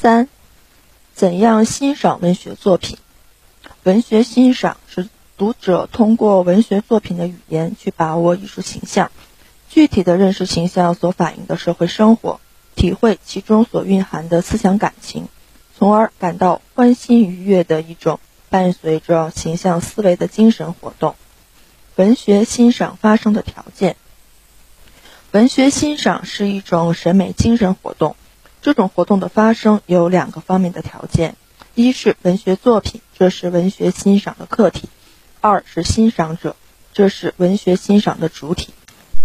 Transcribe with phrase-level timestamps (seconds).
[0.00, 0.28] 三，
[1.12, 2.98] 怎样欣赏文学作品？
[3.82, 9.10] 文学欣赏是读者通过文学作品的语言去把握艺术形象，
[9.68, 12.38] 具体的认识形象所反映的社会生活，
[12.76, 15.26] 体会其中所蕴含的思想感情，
[15.76, 18.20] 从而感到欢欣愉悦的一种
[18.50, 21.16] 伴随着形象思维的精神活动。
[21.96, 23.96] 文学欣赏发生的条件。
[25.32, 28.14] 文学欣赏是一种审美精神活动。
[28.60, 31.36] 这种活动的发生有两个方面的条件：
[31.74, 34.88] 一是文学作品，这是文学欣赏的客体；
[35.40, 36.56] 二是欣赏者，
[36.92, 38.74] 这是文学欣赏的主体。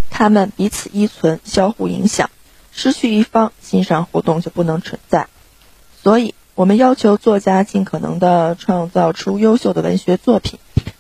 [0.10, 2.30] 他们彼此依存，相互影响。
[2.72, 5.28] 失去一方，欣赏活动就不能存在。
[6.02, 10.60] 所以，我们要求作家尽可能地创造出优秀的文学作品，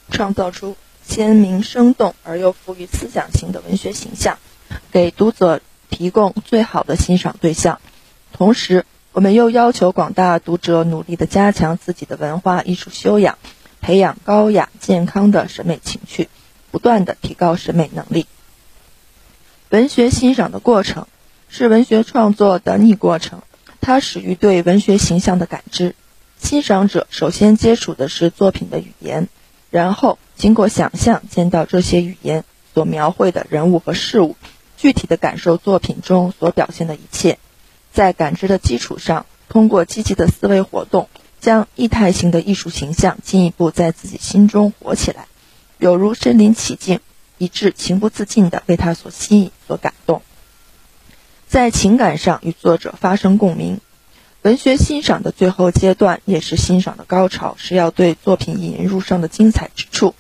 [0.09, 4.39] 创造出鲜明生动而又富于思想性的文学形象，
[4.91, 7.79] 给读者提供最好的欣赏对象。
[8.33, 13.37] 同时，我们又要求广大读者努力地加强自己的文化艺术修养，
[13.79, 16.29] 培养高雅健康的审美情趣，
[16.71, 18.25] 不断地提高审美能力。
[19.69, 21.07] 文学欣赏的过程
[21.47, 23.43] 是文学创作的逆过程，
[23.81, 25.95] 它始于对文学形象的感知。
[26.39, 29.29] 欣赏者首先接触的是作品的语言，
[29.69, 34.35] 然后经过想象见到这些语言所描绘的人物和事物，
[34.75, 37.37] 具体的感受作品中所表现的一切。
[37.93, 41.07] 在感知的基础上，通过积极的思维活动，
[41.39, 45.27] 将异态型的艺术形象进一步在自己心中活起来，
[45.77, 46.99] 有如身临其境，
[47.37, 50.23] 以致情不自禁地被他所吸引、所感动，
[51.47, 53.79] 在情感上与作者发生共鸣。
[54.41, 60.15] 文学欣赏的最后阶段，也是欣赏的高潮，是要对作品引人入胜的精彩之处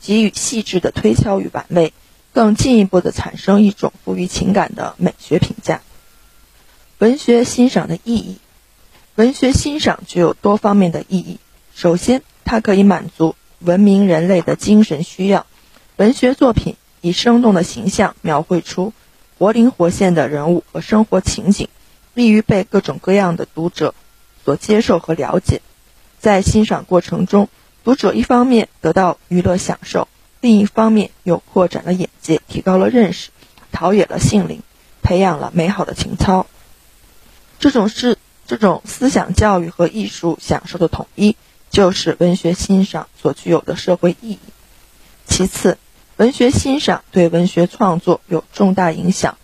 [0.00, 1.92] 给予细致的推敲与玩味，
[2.34, 5.80] 更进一步地产生一种富于情感的美学评价。
[7.00, 8.36] 文学欣赏的意义，
[9.14, 11.38] 文学欣赏具有多方面的意义。
[11.74, 15.46] 首先，它可以满足文明人类的精神需要。
[15.96, 18.92] 文学作品以生动的形象描绘出
[19.38, 21.68] 活灵活现的人物和生活情景，
[22.12, 23.94] 利于被各种各样的读者
[24.44, 25.62] 所接受和了解。
[26.18, 27.48] 在欣赏过程中，
[27.82, 30.06] 读者一方面得到娱乐享受，
[30.42, 33.30] 另一方面又扩展了眼界，提高了认识，
[33.72, 34.60] 陶冶了性灵，
[35.00, 36.44] 培养了美好的情操。
[37.60, 38.16] 这种是
[38.46, 41.36] 这种思想教育和艺术享受的统一，
[41.70, 44.38] 就是文学欣赏所具有的社会意义。
[45.26, 45.76] 其次，
[46.16, 49.36] 文学欣赏对文学创作有重大影响。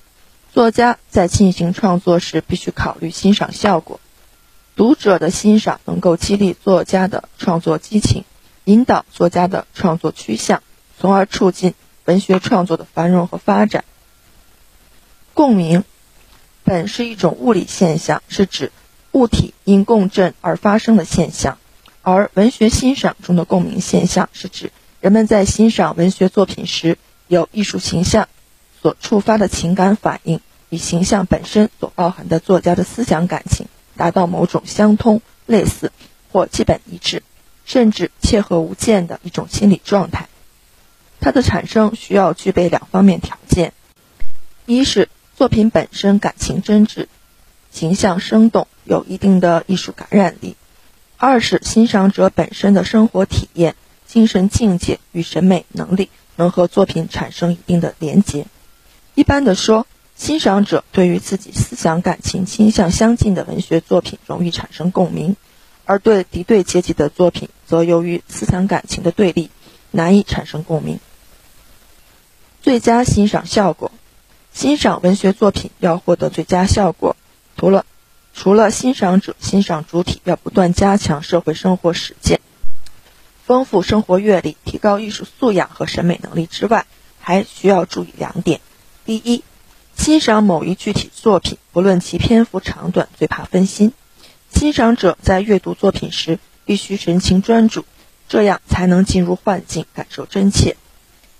[0.50, 4.00] 作家在进行创作时，必须考虑欣赏效果。
[4.76, 8.24] 读者的欣赏能够激励作家的创作激情，
[8.64, 10.62] 引导作家的创作趋向，
[10.98, 11.74] 从而促进
[12.06, 13.84] 文学创作的繁荣和发展。
[15.34, 15.84] 共鸣。
[16.66, 18.72] 本是一种物理现象，是指
[19.12, 21.54] 物体因共振而发生的现象；
[22.02, 28.28] 而文学欣赏中的共鸣现象，是指人们在欣赏文学作品时，有艺术形象
[28.82, 35.92] 所触发的情感反应，与形象本身所包含的作家的思想感情达到某种相通、类似
[36.32, 37.22] 或基本一致，
[37.64, 40.28] 甚至切合无间的一种心理状态。
[41.20, 43.72] 它的产生需要具备两方面条件：
[44.66, 45.08] 一是。
[45.36, 47.08] 作品本身感情真挚，
[47.70, 50.54] 形象生动，有一定的艺术感染力；
[51.18, 53.74] 二是欣赏者本身的生活体验、
[54.06, 58.46] 精神境界与审美能力能和作品产生一定的连结。
[59.14, 65.36] 一般的说，欣赏者对于自己思想感情倾向相近的文学作品容易产生共鸣，
[65.84, 69.50] 而对敌对阶级的作品则由于思想感情的对立，
[69.90, 70.98] 难以产生共鸣。
[72.62, 73.92] 最佳欣赏效果。
[74.56, 77.14] 欣赏文学作品要获得最佳效果，
[77.58, 77.84] 除了
[78.32, 82.40] 除了欣赏者欣赏主体要不断加强社会生活实践，
[83.44, 86.86] 丰富生活阅历，提高艺术素养和审美能力之外，
[87.20, 88.62] 还需要注意两点：
[89.04, 89.44] 第一，
[89.94, 93.92] 欣赏某一具体作品，不论其篇幅长短，最怕分心。
[94.54, 97.84] 欣赏者在阅读作品时必须神情专注，
[98.26, 100.78] 这样才能进入幻境，感受真切。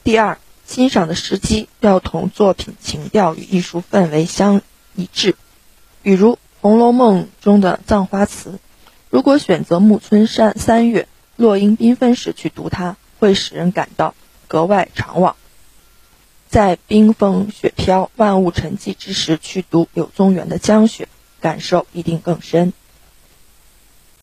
[0.04, 0.36] 第二。
[0.66, 4.60] 欣赏的时机要同作品情调与艺术氛围相
[4.94, 5.36] 一致，
[6.02, 8.58] 比如《红楼梦》中的葬花词，
[9.08, 14.14] 如果选择暮春山三月落英缤纷时去读它，会使人感到
[14.48, 15.34] 格外怅惘；
[16.48, 21.04] 在冰封雪飘、万物沉寂之时去读柳宗元的《江雪》，
[21.40, 22.72] 感受一定更深。